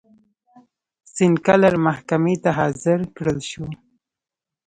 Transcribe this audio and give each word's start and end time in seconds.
سینکلر 1.13 1.75
محکمې 1.85 2.35
ته 2.43 2.49
حاضر 2.57 2.99
کړل 3.15 3.39
شو. 3.49 3.65